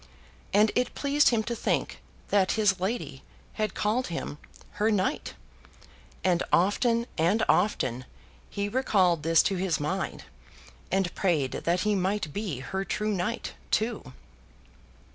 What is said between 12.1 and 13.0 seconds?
be her